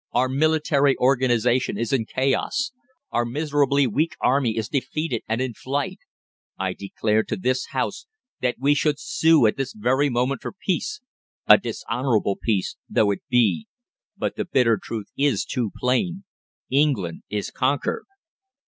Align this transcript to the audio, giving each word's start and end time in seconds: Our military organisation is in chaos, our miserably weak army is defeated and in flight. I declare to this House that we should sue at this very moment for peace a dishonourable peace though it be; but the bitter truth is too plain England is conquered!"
Our 0.13 0.29
military 0.29 0.97
organisation 0.97 1.77
is 1.77 1.93
in 1.93 2.05
chaos, 2.05 2.71
our 3.11 3.23
miserably 3.23 3.85
weak 3.85 4.15
army 4.19 4.57
is 4.57 4.67
defeated 4.67 5.21
and 5.27 5.39
in 5.41 5.53
flight. 5.53 5.99
I 6.57 6.73
declare 6.73 7.21
to 7.25 7.35
this 7.35 7.67
House 7.67 8.07
that 8.41 8.55
we 8.57 8.73
should 8.73 8.97
sue 8.97 9.45
at 9.45 9.57
this 9.57 9.73
very 9.73 10.09
moment 10.09 10.41
for 10.41 10.53
peace 10.53 11.01
a 11.45 11.59
dishonourable 11.59 12.39
peace 12.41 12.77
though 12.89 13.11
it 13.11 13.21
be; 13.29 13.67
but 14.17 14.37
the 14.37 14.45
bitter 14.45 14.79
truth 14.81 15.11
is 15.15 15.45
too 15.45 15.69
plain 15.77 16.23
England 16.71 17.21
is 17.29 17.51
conquered!" 17.51 18.07